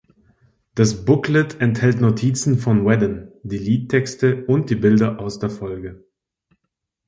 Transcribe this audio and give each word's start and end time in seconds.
Das 0.73 1.05
Booklet 1.05 1.61
enthält 1.61 2.01
Notizen 2.01 2.57
von 2.57 2.87
Whedon, 2.87 3.31
die 3.43 3.59
Liedtexte 3.59 4.47
und 4.47 4.65
Bilder 4.81 5.19
aus 5.19 5.37
der 5.37 5.51
Folge. 5.51 6.03